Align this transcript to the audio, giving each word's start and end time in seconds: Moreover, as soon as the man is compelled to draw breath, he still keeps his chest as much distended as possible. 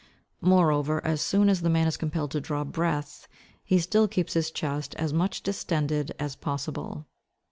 Moreover, 0.41 0.99
as 1.05 1.21
soon 1.21 1.47
as 1.47 1.61
the 1.61 1.69
man 1.69 1.85
is 1.85 1.95
compelled 1.95 2.31
to 2.31 2.41
draw 2.41 2.63
breath, 2.63 3.27
he 3.63 3.77
still 3.77 4.07
keeps 4.07 4.33
his 4.33 4.49
chest 4.49 4.95
as 4.95 5.13
much 5.13 5.43
distended 5.43 6.11
as 6.17 6.35
possible. 6.35 7.05